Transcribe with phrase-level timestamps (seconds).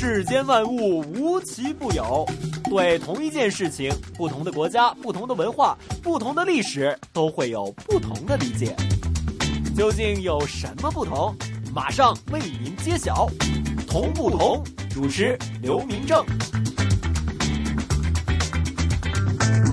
[0.00, 2.26] 世间万物无奇不有，
[2.70, 8.74] 对同一件事情，不同的国家、不同的文化、不同的历史，都会有不同的理解。
[9.76, 11.36] 究竟有什么不同？
[11.74, 13.28] 马上为您揭晓。
[13.86, 16.24] 同不同，主持刘明正。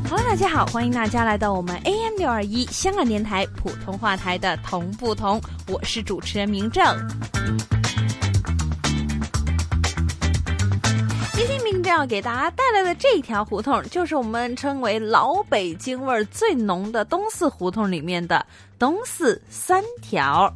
[0.10, 5.40] Hello，大家好，欢迎大家来到我们 AM 六二一香港电台普通话台的《同不同》，
[5.70, 6.84] 我是主持人明正。
[11.88, 18.46] 要给大家带来的这一条胡同，就是我们称为老北京味儿最浓的东四胡同里面的
[18.78, 20.54] 东四三条。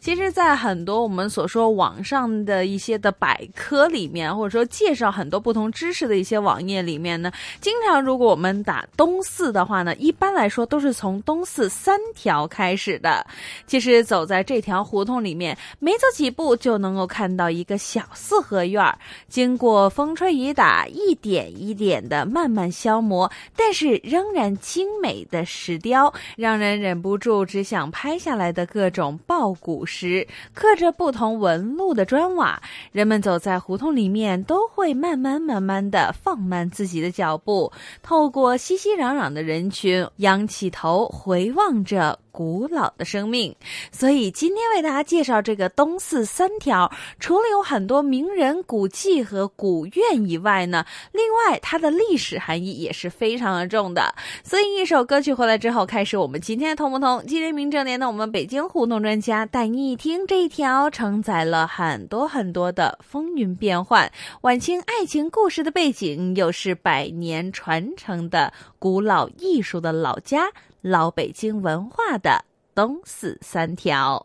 [0.00, 7.30] 其实，在很多我们所说网上的一些的百科里面，或者说介绍很多不同知识的一些网页里面呢，
[7.60, 13.26] 经常如果我们打东四的话呢，一般来说都是从东四三条开始的。
[13.66, 18.82] 其实走在这条胡同里面，没走几步就能够看到一个小四合院，
[19.28, 29.84] 经过风吹雨打，一点一点的慢慢消磨，但是仍然精美的石雕，让人忍不住只想拍下来的各种抱古。
[29.98, 42.20] 时刻着不同纹路的砖瓦，人们走在胡同里面，都会慢慢慢慢的放慢自己的脚步，透过熙熙攘攘的人群，仰起头回望着。
[42.38, 43.52] 古老的生命，
[43.90, 54.14] 所以今天为大家介绍这个东四三条，除了有很多名人古迹和古院以外呢，另外它的历史含义也是非常的重的。
[54.44, 57.24] 所以一首歌曲回来之后，开始我们今天的通不通？
[57.26, 64.08] 今天明正年呢，我们北京胡同专家带你一听这一条承载了很多很多的风云变幻、
[64.42, 70.48] 晚清爱情故事的背景，又是百年传承的古老艺术的老家。
[70.82, 72.40] 老北京文化的
[72.72, 74.24] 东四三条，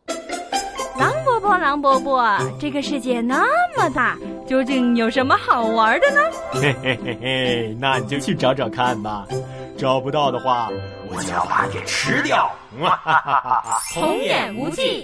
[1.00, 3.44] 狼伯伯，狼伯伯，这个世界那
[3.76, 4.16] 么大，
[4.48, 6.22] 究竟有什么好玩的呢？
[6.52, 9.26] 嘿嘿嘿嘿，那你就去找找看吧。
[9.76, 10.70] 找不到的话，
[11.10, 12.48] 我就要把你给吃掉。
[12.80, 15.04] 哈哈哈哈童言无忌。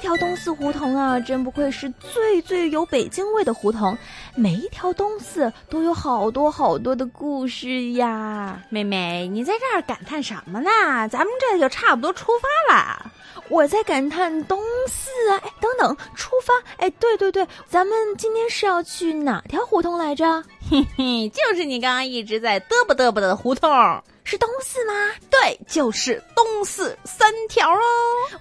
[0.00, 3.96] 条东四胡同啊，真不愧是最最有北京味的胡同。
[4.34, 8.60] 每一条东四都有好多好多的故事呀。
[8.68, 10.70] 妹妹，你在这儿感叹什么呢？
[11.08, 13.12] 咱们这就差不多出发了。
[13.48, 15.40] 我在感叹东四啊！
[15.42, 16.54] 哎，等等，出发！
[16.76, 20.42] 哎，对对对，咱们今天是要去哪条胡同来着？
[20.70, 23.68] 嘿嘿，就是你刚刚一直在嘚啵嘚啵的胡同。
[24.22, 24.92] 是东四吗？
[25.28, 27.80] 对，就是东四三条哦！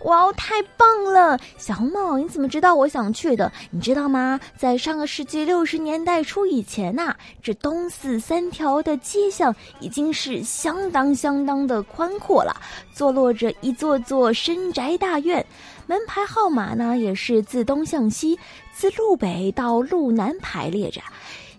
[0.01, 1.39] 哇哦，太棒了！
[1.57, 3.51] 小红帽，你怎么知道我想去的？
[3.71, 4.39] 你知道吗？
[4.56, 12.56] 在上个世纪六十年代初以前呐，这东四三条的街巷已经是相当相当的宽阔了，
[12.94, 15.45] 坐落着一座座深宅大院，
[15.88, 18.38] 门牌号码呢也是自东向西，
[18.73, 21.01] 自路北到路南排列着。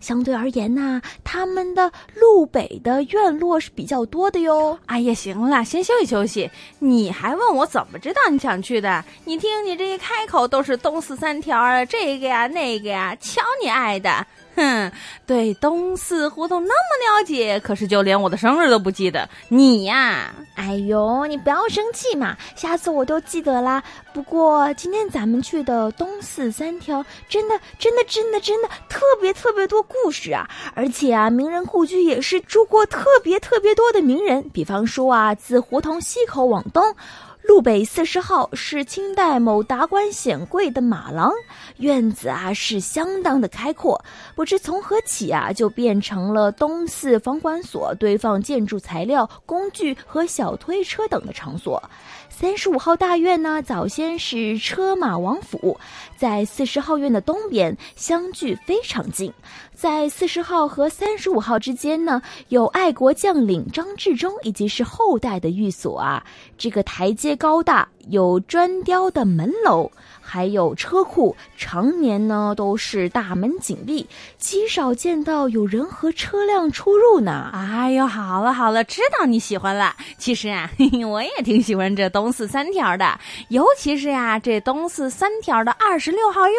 [0.00, 4.78] 相对而言呢，他们的路北的院落是比较多的哟。
[4.86, 6.50] 哎呀，行了，先休息休息。
[6.78, 9.04] 你还问我怎么知道你想去的？
[9.24, 14.26] 你听你这一开口都是东四三条啊，这个呀那个呀，瞧你爱的。
[14.56, 14.92] 哼，
[15.26, 19.28] 对东四胡同那么了解，可是就连我的生日都不记得。
[19.48, 23.82] 你呀，哎呦，你不要生气嘛，下次我都记得啦。
[24.12, 30.48] 不过今天咱们去的东四三条，真的真的真的真的特别特别多故事啊！
[30.74, 36.94] 而且啊，名人故居也是住过特别特别多的名人，比方说啊，自胡同西口往东。
[37.42, 41.32] 路北四十号是清代某达官显贵的马廊，
[41.78, 44.02] 院子啊是相当的开阔，
[44.34, 51.82] 不知从何起啊就变成了东四房管所堆放建筑材料、工具和小推车等的场所。
[52.28, 55.78] 三十五号大院呢，早先是车马王府，
[56.20, 59.32] 在四十号院的东边，相距非常近。
[59.72, 66.22] 在四十号和三十五号之间呢，有爱国将领张治中以及是后代的寓所啊。
[66.58, 69.90] 这个台阶高大，有砖雕的门楼。
[70.22, 74.06] 还有车库，常年呢都是大门紧闭，
[74.38, 77.50] 极少见到有人和车辆出入呢。
[77.52, 79.96] 哎呦，好了好了，知道你喜欢了。
[80.18, 80.70] 其实啊，
[81.08, 83.18] 我也挺喜欢这东四三条的，
[83.48, 86.54] 尤其是呀，这东四三条的二十六号院，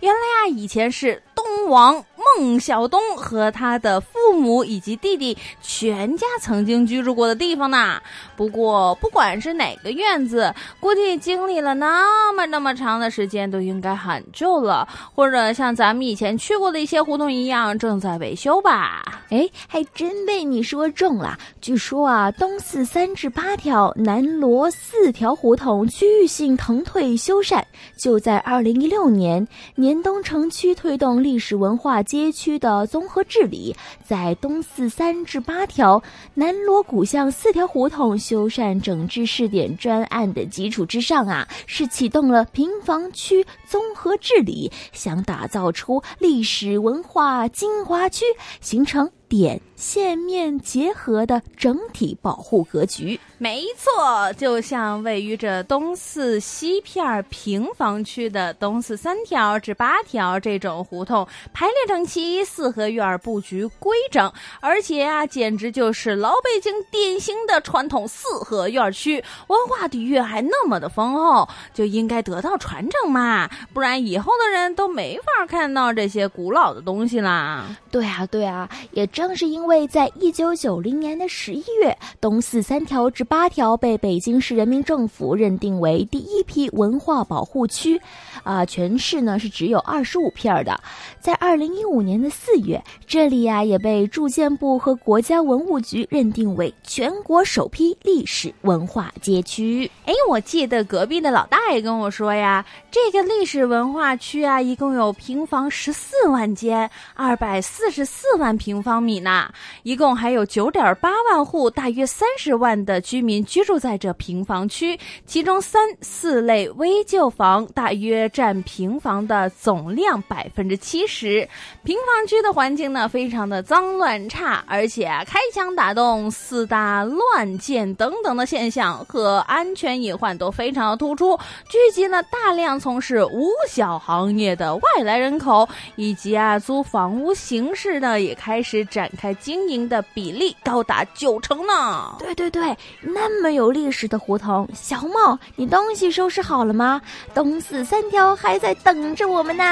[0.00, 2.04] 原来啊以前是东王
[2.36, 8.00] 孟小冬和他的父母以及弟弟全家曾经居住过的地方呢。
[8.36, 19.20] 不过，不管是哪个院子，估计经历了那么那么长的时间，都应该很旧了，或者像咱们以前去过的一些胡同一样，正在维修吧。
[19.30, 21.38] 哎，还真被你说中了。
[21.60, 27.62] 据说啊，东四三至八条、南罗四条胡同区域性腾退修缮，
[27.96, 33.74] 就在二零一六年，年东城区推动历史文化街区的综合治理，
[34.04, 36.02] 在东四三至八条、
[36.34, 48.26] 南锣鼓巷四条胡同修缮整治试点专案的基础之上啊，是启动了平房区综合治理，想打造出历史文化精华区，
[48.60, 49.10] 形成。
[49.32, 64.30] 点线面结合的整体保护格局，没错，就像位于这东四西片平房区的东四三条至八条这种胡同，排列整齐，四合院布局规整，
[64.60, 77.64] 而且啊，简直就是老北京典型的传统四合院区，文化底蕴还那么的丰厚，就应该得到传承嘛，不然以后的人都没法看到这些古老的东西啦。
[77.90, 79.21] 对啊，对啊，也正。
[79.22, 88.00] 正是因为在一九九零年的十一月，东四三条至八条被北京市人民政府认定为第一批文化保护区，
[88.42, 90.78] 啊，全市呢是只有二十五片的。
[91.20, 99.88] 在二零一五年的四月，这里呀也被住建部和国家文物局认定为全国首批历史文化街区。
[100.04, 109.12] 哎，我记得隔壁的老大爷跟我说呀，这个历史文化区啊，一共有平房十四万间，二百四十四万平方米。
[109.12, 109.52] 米呢，
[109.82, 121.46] 一共还有九点八万户，大约三十万的居民居住在这平房区，其中三四类危旧房大约占平房的总量百分之七十。
[121.84, 131.36] 平房区的环境呢，非常的脏乱差，而且开枪打洞、四大乱建等等的现象和安全隐患都非常的突出，
[131.68, 139.10] 聚集了大量从事五小行业的外来人口，以及啊租房屋形式呢也开始展。
[139.18, 142.16] 开经营的比例高达九成呢！
[142.18, 147.00] 对对对，那么有历史的胡同，小茂，你东西收拾好了吗？
[147.34, 149.64] 东四三条还在等着我们呢。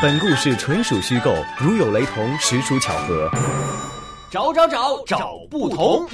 [0.00, 3.30] 本故事纯属虚构，如有雷同，实属巧合。
[4.30, 6.06] 找找找找不同。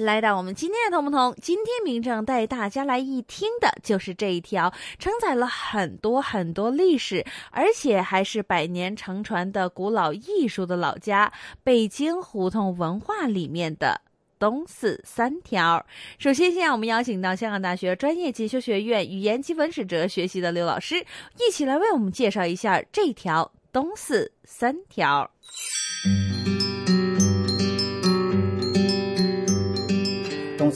[0.00, 1.34] 来到我们今天的同不同？
[1.40, 11.32] 今天明正带大家来一听的就是这一条承载了很多很多历史，而且还是百年承传的古老艺术的老家——
[11.62, 14.00] 北京胡同文化里面的
[14.38, 15.84] 东四三条。
[16.18, 21.04] 首先，现在我们邀请到香港大学专业进修学院语言及文史哲学系的刘老师，
[21.38, 25.30] 一起来为我们介绍一下这条东四三条。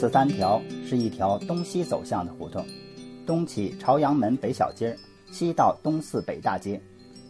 [0.04, 2.62] 四三条是一条东西走向的胡同，
[3.24, 4.94] 东起朝阳门北小街，
[5.32, 6.78] 西到东四北大街。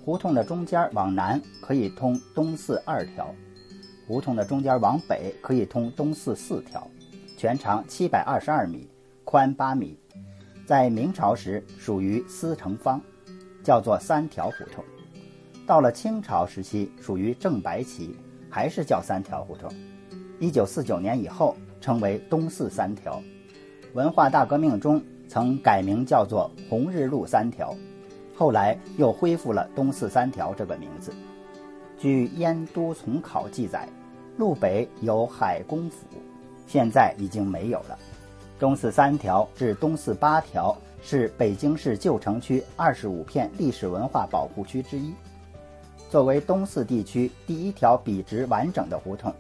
[0.04, 3.32] 胡同的中间往南可以通东四二条，
[4.08, 6.84] 胡同的中间往北可以通东四四条，
[7.36, 8.88] 全长七百二十二米，
[9.22, 9.96] 宽八米。
[10.66, 13.00] 在明朝时属于司城方，
[13.62, 14.84] 叫做三条胡同。
[15.64, 18.16] 到了清朝时期属于正白旗，
[18.50, 19.72] 还是叫三条胡同。
[20.40, 21.56] 一九四九年以后。
[21.84, 23.22] 称为东四三条，
[23.92, 27.76] 文化大革命中曾改名叫做红日路三条，
[28.34, 31.12] 后来又恢复了东四三条这个名字。
[31.98, 33.86] 据燕都从考记载，
[34.38, 36.06] 路北有海公府，
[36.66, 37.98] 现在已经没有了。
[38.58, 45.12] 东四三条至东四八条是北京市旧城区二十五片历史文化保护区之一，
[46.08, 49.30] 作为东四地区第一条笔直完整的胡同。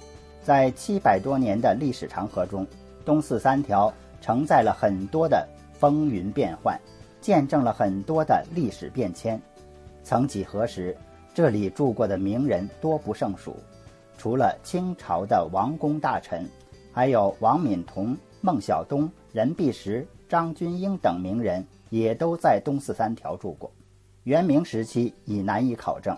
[0.44, 2.66] 在七百多年的历史长河中，
[3.02, 6.78] 东四三条承载了很多的风云变幻，
[7.18, 9.40] 见证了很多的历史变迁。
[10.02, 10.94] 曾几何时，
[11.32, 13.56] 这里住过的名人多不胜数，
[14.18, 16.46] 除了清朝的王公大臣，
[16.92, 23.72] 还有王敏彤、孟小冬、任弼时、张君英等名人也都在东四三条住过。
[24.24, 26.14] 元明时期已难以考证。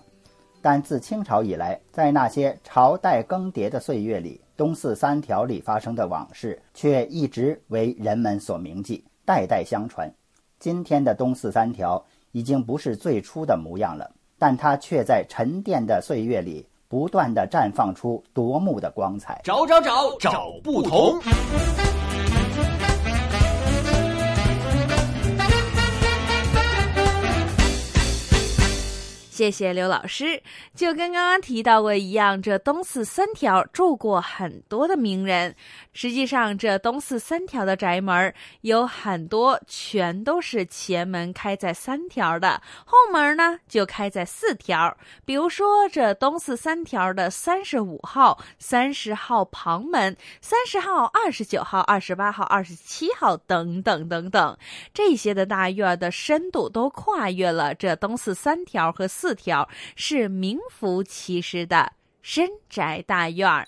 [0.67, 10.13] 但自清朝以来，在那些朝代更迭的岁月里，东四三条里发生的往事却一直为人们所铭记，代代相传。
[10.59, 19.41] 今天的东四三条已经不是最初的模样了，但它却在沉淀的岁月里不断的绽放出夺目的光彩。
[19.45, 21.15] 找找找找不同。
[29.37, 30.43] 谢谢刘老师，
[30.75, 35.55] 就跟刚刚提到过一样，这东四三条住过很多的名人。
[35.93, 44.97] 实际上，这东四三条的宅门有很多，全都是前门开在三条的，后门呢就开在四条。
[45.27, 54.57] 比如说，这东四三条的三十五号、三十号旁门、三十号、二十九号、二十八号、二十七号等等等等，
[54.95, 59.26] 这些的大院的深度都跨越了这东四三条和四。
[59.27, 61.91] 四条是名副其实的
[62.23, 63.67] 深宅大院儿。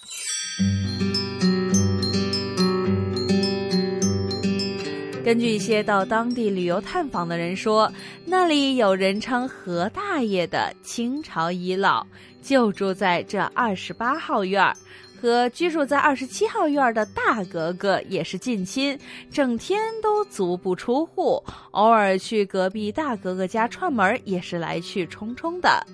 [5.24, 7.92] 根据一些到当地旅游探访的人说，
[8.24, 12.06] 那里有人称何大爷的清朝遗老，
[12.40, 14.76] 就住在这二十八号院儿。
[15.20, 18.98] 和居住在二十七号院的大格格也是近亲，
[19.30, 25.84] 整天都足不出户，偶尔去隔壁大格格家串门也是来去匆匆的。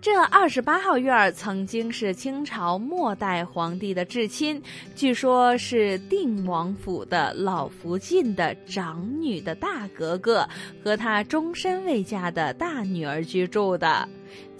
[0.00, 4.62] 这二十八号院曾经是清朝末代皇帝的至亲，
[4.94, 10.46] 据说是定王府的老福晋的长女的大格格
[10.82, 14.08] 和她终身未嫁的大女儿居住的。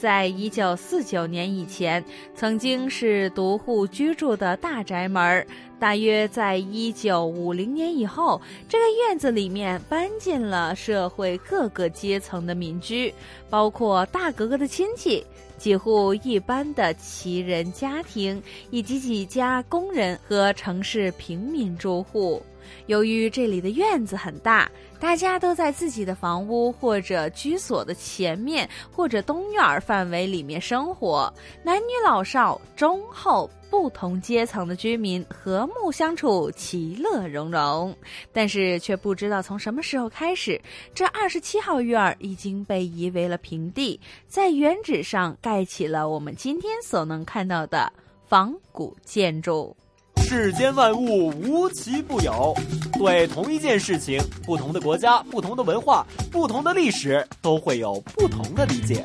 [0.05, 5.47] 在一九四九年以前，曾经是独户居住的大宅门。
[5.81, 13.15] 大约在一九五零年以后，这个院子里面搬进了社会各个阶层的民居，
[13.49, 15.25] 包括大格格的亲戚、
[15.57, 22.43] 几户一般的旗人家庭，以及几家工人和城市平民住户。
[22.87, 37.95] 由于这里的院子很大，大家都在自己的房屋或者居所的前面或者东院儿范围里面生活，男女老少、中后不同阶层的居民和睦相处，其乐融融。
[38.33, 40.61] 但是却不知道从什么时候开始，
[40.95, 47.93] 这二十七号院儿已经被夷为了平地，在原址上盖起了我们今天所能看到的
[48.27, 49.77] 仿古建筑。
[50.23, 52.55] 世间万物无奇不有，
[52.95, 59.05] 对同一件事情，不同的国家、不同的文化、不同的历史，都会有不同的理解。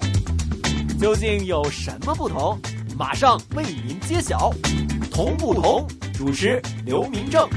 [0.99, 2.59] 究竟有什么不同？
[2.97, 4.51] 马上为您揭晓。
[5.11, 5.87] 同不同？
[6.13, 7.47] 主持刘明正。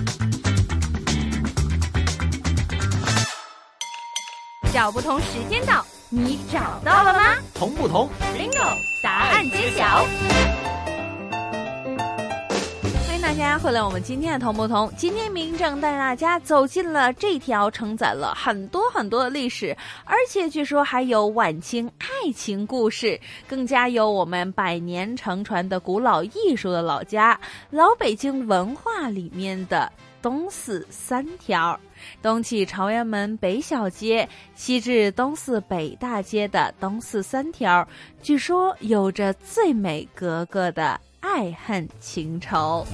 [4.73, 7.37] 找不同时间到，你找到了吗？
[7.55, 8.77] 同不同？Bingo！
[9.03, 10.07] 答案揭晓。
[13.33, 14.93] 大家回来，我们今天的同不同？
[14.95, 19.75] 今天明正带大家走进了这条承载了很多很多的历史，
[20.05, 27.41] 而且据说还有晚清爱情故事，更加有我们百年承传的古老艺术的老家——
[27.73, 31.81] 老北京文化里面的东四三条，
[32.21, 37.89] 东起朝阳门北小街，西至东四北大街的东四三条，
[38.23, 41.01] 据说有着最美格格的。
[41.25, 42.85] 爱恨情仇，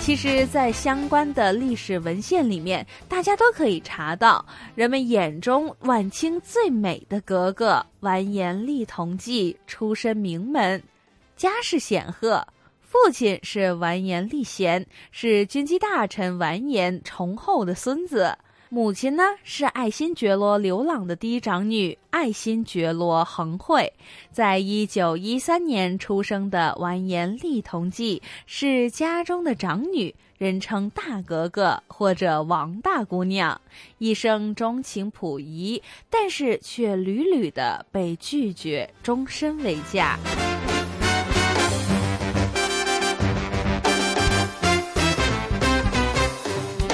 [0.00, 4.46] 其实，在相关的历史文献里面，大家都可以查到，
[4.76, 10.80] 人们眼中晚清最美的格格完颜丽同济出身名门，
[11.36, 12.46] 家世显赫，
[12.80, 18.38] 父亲是完颜立贤，是军机大臣完颜崇厚的孙子。
[18.68, 23.92] 母亲呢是爱新觉罗刘朗的嫡长女爱新觉罗恒惠，
[24.32, 33.60] 在一九一三年出生的完颜丽同济是家中的长女，人称大格格或者王大姑娘，
[33.98, 35.80] 一生钟情溥仪，
[36.10, 40.18] 但是却屡屡的被拒绝，终身未嫁。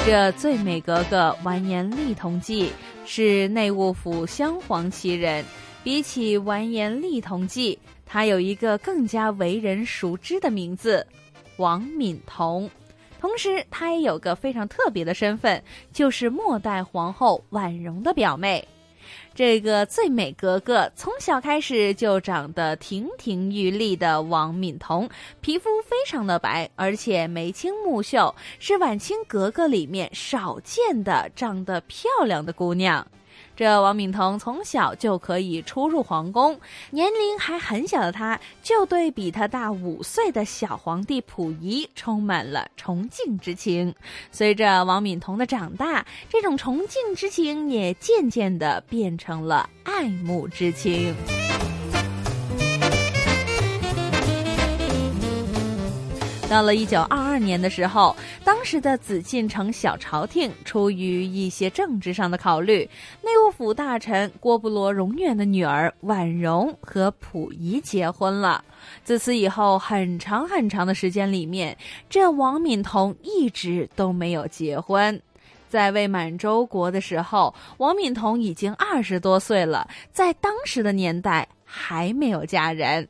[0.04, 2.72] 这最美格格完颜丽同济
[3.06, 5.44] 是内务府镶黄旗人。
[5.84, 11.06] 比起完颜丽同济，她有一个更加为人熟知的名字——
[11.56, 12.68] 王敏彤。
[13.20, 18.66] 同时，她也有个非常特别的身份，就是末代皇后婉容的表妹。
[19.34, 25.08] 这个最美格格从小开始就长得亭亭玉立的王敏彤，
[25.40, 33.06] 皮肤非常的白，而且眉清目秀，是晚清格格里面少见的长得漂亮的姑娘。
[33.54, 36.58] 这王敏彤从小就可以出入皇宫，
[36.90, 43.94] 年龄还很小的她，就对比她大五岁的小皇帝溥仪充满了崇敬之情。
[44.30, 51.14] 随着王敏彤的长大，这种崇敬之情也渐渐的变成了爱慕之情。
[56.52, 62.86] 到了一九二二年的时候，当时的紫禁城小朝廷出于一些政治上的考虑，
[63.22, 68.62] 内务府大臣郭布罗荣远的女儿婉容和溥仪结婚了。
[69.02, 71.74] 自此以后，很长很长的时间里面，
[72.10, 75.18] 这王敏彤一直都没有结婚。
[75.70, 83.08] 在未满洲国的时候，王敏彤已经二十多岁了，在当时的年代还没有嫁人。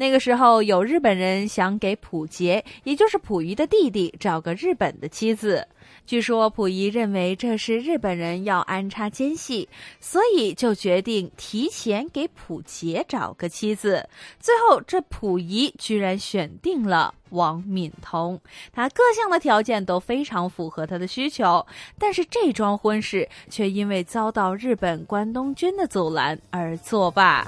[0.00, 5.68] 那个时候，有日本人想给溥杰，也就是溥仪的弟弟，找个日本的妻子。
[6.06, 9.68] 据说溥仪认为这是日本人要安插奸细，
[10.00, 14.08] 所以就决定提前给溥杰找个妻子。
[14.38, 18.40] 最后，这溥仪居然选定了王敏彤，
[18.72, 21.66] 他各项的条件都非常符合他的需求，
[21.98, 27.46] 但是这桩婚事却因为遭到日本关东军的阻拦而作罢。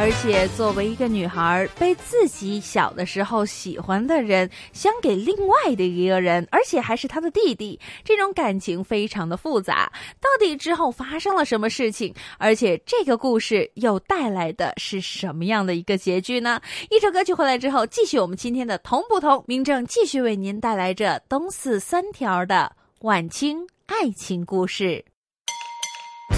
[0.00, 9.90] 而且，作为一个女孩，被自己小的时候喜欢的人想给另外的一个人，而且还是他的弟弟，这种感情非常的复杂。
[10.20, 12.14] 到底之后发生了什么事情？
[12.38, 16.60] 而且这个故事又带来的是什么样的一个结局呢？
[16.90, 19.42] 一首歌曲回来之后，继续我们今天的同不同？
[19.48, 25.04] 明正继续为您带来这东四三条的晚清爱情故事。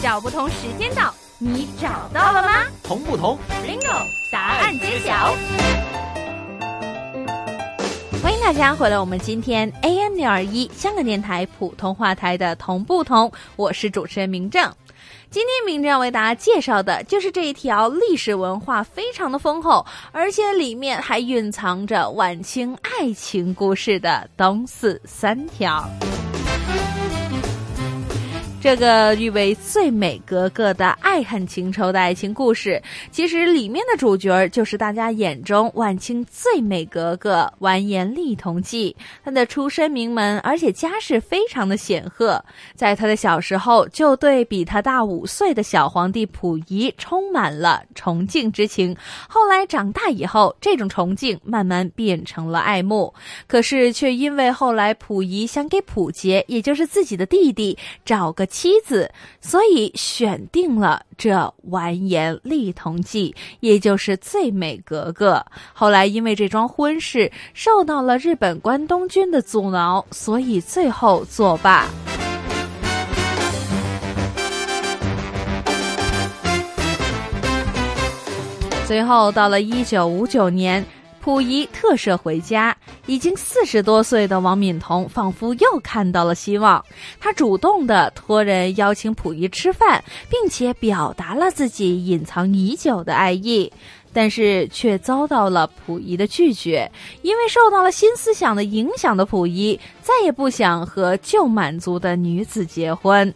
[0.00, 1.14] 小不同时间到。
[1.42, 2.66] 你找到了吗？
[2.82, 4.06] 同不同？Bingo！
[4.30, 5.34] 答案揭晓。
[8.22, 13.32] 欢迎大家回来，我们今天 AM 六二一香港电台普通话台的同不同？
[13.56, 14.70] 我是主持人明正。
[15.30, 25.88] 今天明正要为大家介绍的就是这一条历史文化非常的丰厚，而且里面还蕴藏着晚清爱情故事的东四三条。
[28.62, 38.94] 这个誉为最美格格的爱恨情仇的爱情故事，其实里面的主角就是大家眼中晚清最美格格完颜丽同济。
[39.24, 42.44] 她的出身名门，而且家世非常的显赫。
[42.74, 48.94] 在她的小时候，就对比她大五岁的小皇帝溥仪充满了崇敬之情。
[49.26, 53.14] 后来长大以后，这种崇敬慢慢变成了爱慕。
[53.46, 58.46] 可是却因为后来溥仪想给溥杰，也就是自己的弟弟，找个。
[58.50, 65.42] 妻子，所以选定了这完颜丽同济，也就是最美格格。
[65.72, 71.86] 后来因为这桩婚事受到了日本关东军的阻挠，所以最后作罢。
[78.84, 80.84] 最后到了一九五九年。
[81.22, 82.74] 溥仪特赦回家，
[83.06, 86.82] 已经四十多岁的王敏彤仿佛又看到了希望。
[87.20, 93.70] 他主动的托人邀请溥仪吃饭，并且表达了自己隐藏已久的爱意，
[94.14, 96.90] 但是却遭到了溥仪的拒绝。
[97.20, 103.32] 因为受到了新思想的影响的溥仪，再也不想和旧满族的女子结婚。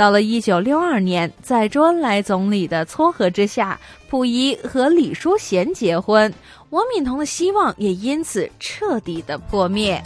[0.00, 6.32] 到了一九六二年，在周恩来总理的撮合之下，溥仪和李淑贤结婚。
[6.70, 10.02] 王敏彤的希望也因此彻底的破灭。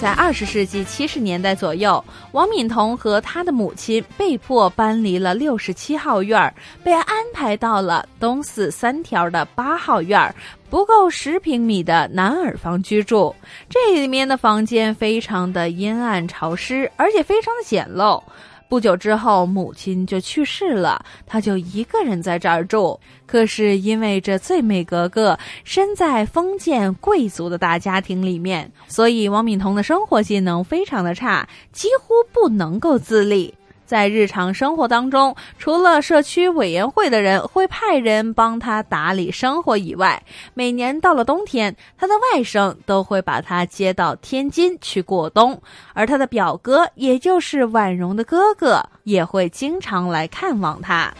[0.00, 10.32] 在二十世纪七十年代左右，王敏彤和他的母亲被迫搬离了六十七号院，被安排到了东四三条的八号院，
[10.70, 13.34] 不够十平米的南耳房居住。
[13.68, 18.22] 这里面的房间非常的阴暗潮湿，而且非常的简陋。
[18.68, 23.00] 不久之后，母亲就去世了，他就一个人在这儿住。
[23.26, 33.54] 可是因为这最美格格身在封建贵族的大家庭里面，所以王敏彤的生活技能非常的差，几乎不能够自立。
[33.88, 40.22] 在日常生活当中，除了社区委员会的人会派人帮他打理生活以外，
[40.52, 45.58] 每年到了冬天，他的外甥都会把他接到天津去过冬，
[45.94, 51.10] 而他的表哥，也就是婉容的哥哥，也会经常来看望他。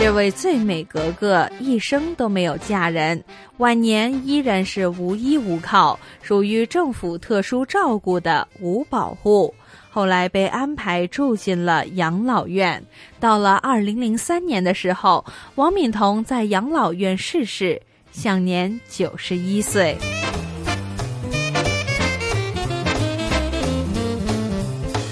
[0.00, 3.22] 这位最美格格一生都没有嫁人，
[3.56, 9.52] 晚年依然是无依无靠，属于政府特殊照顾的无保护。
[9.90, 12.82] 后来被安排住进了养老院。
[13.18, 15.24] 到了二零零三年的时候，
[15.56, 17.82] 王敏彤在养老院逝世，
[18.12, 19.98] 享年九十一岁。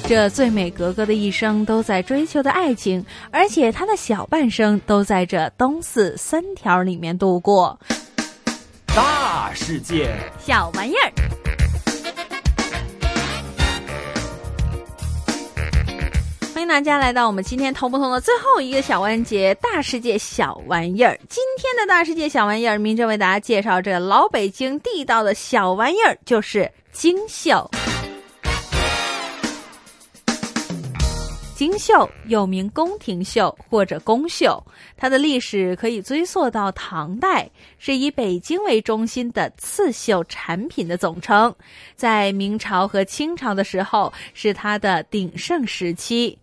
[0.09, 7.77] 这最美格格的一生都在追求的爱情，而且她的小半生都在这东四三条里面度过。
[8.95, 11.13] 大世界，小玩意儿。
[16.55, 21.19] 欢迎大家来到我们今天同不同的最后一个小环节——大世界小玩意儿。
[21.29, 27.69] 今天的大世界小玩意儿，明正为大家介绍这老北京地道的小玩意儿，就是京绣。
[31.57, 34.63] 京绣又名宫廷绣或者宫绣，
[34.95, 41.55] 它的历史可以追溯到唐代，是以北京为中心的刺绣产品的总称。
[41.95, 46.39] 在明朝和清朝的时候，是它的鼎盛时期。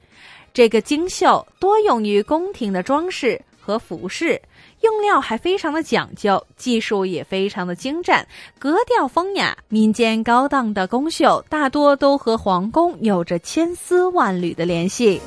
[0.51, 4.41] 这个京绣多用于宫廷的装饰和服饰。
[4.83, 8.27] 用料还非常的讲究，技术也非常的精湛，
[8.59, 9.57] 格调风雅。
[9.69, 15.21] 民间高档的宫绣大多都和皇宫有着千丝万缕的联系。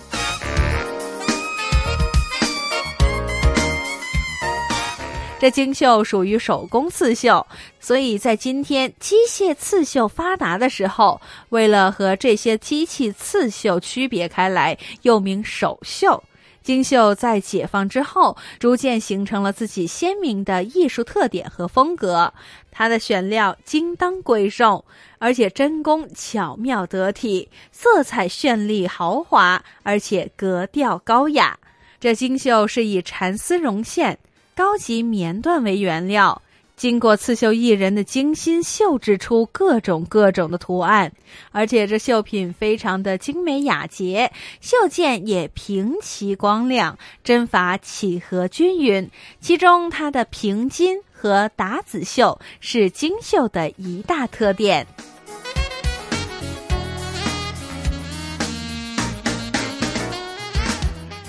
[5.39, 7.47] 这精绣属于手工刺绣，
[7.81, 16.23] 所以在今天机械刺绣发达的时候，为了和这些机器刺绣区别开来，又名手绣。
[16.67, 22.35] 金绣在解放之后，逐渐形成了自己鲜明的艺术特点和风格。
[22.73, 24.85] 它的选料精当贵重，
[25.21, 31.57] 而且针工巧妙得体，色彩绚丽豪华，而且格调高雅。
[32.01, 34.19] 这金绣是以蚕丝绒线、
[34.57, 36.43] 高级棉缎为原料。
[36.77, 41.11] 经过刺绣艺人的精心绣制出各种各种的图案，
[41.51, 49.11] 而且这绣品非常的精美雅洁，绣件也平齐光亮，针法起合均匀。
[49.41, 54.87] 其中，它的平金和打籽绣是京绣的一大特点。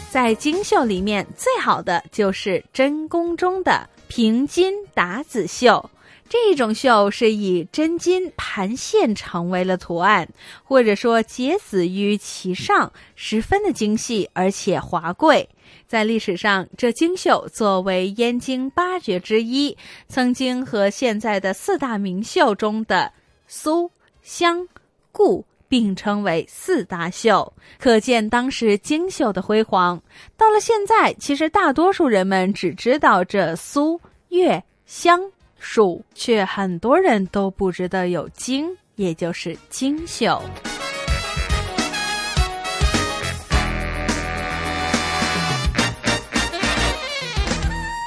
[0.09, 3.87] 在京绣里面，最好的就是真宫中的。
[4.07, 5.89] 平金打子绣
[6.29, 10.27] 这种绣是以真金盘线成为了图案，
[10.63, 15.47] 或者说结子于其上，十分的精细而且华贵。
[15.87, 19.77] 在历史上，这精绣作为燕京八绝之一，
[20.09, 23.13] 曾经和现在的四大名绣中的
[23.47, 23.89] 苏、
[24.21, 24.67] 湘、
[25.13, 30.01] 顾并称为四大秀，可见当时京绣的辉煌。
[30.35, 33.99] 到了现在，其实大多数人们只知道这苏。
[34.29, 35.21] 粤湘
[35.57, 40.41] 蜀，却很多人都不知道有京，也就是京绣。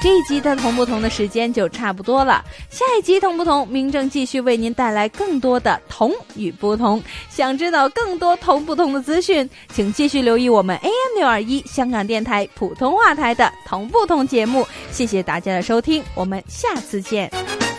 [0.01, 7.01] 这一集的同不同的时间就差不多了，下一集同不同，明正继续为您带来更多的同与不同。
[7.29, 14.67] 想知道更多同不同的资讯，请继续留意我们 AM 六二一香港电台普通话台的同不同节目。
[14.91, 17.70] 谢谢大家的收听，我们下次见。